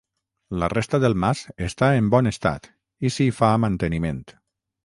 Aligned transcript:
La 0.63 0.69
resta 0.71 0.99
del 1.03 1.15
mas 1.25 1.43
està 1.67 1.91
en 1.99 2.09
bon 2.15 2.31
estat 2.31 2.67
i 3.09 3.15
s'hi 3.17 3.31
fa 3.43 3.55
manteniment. 3.67 4.27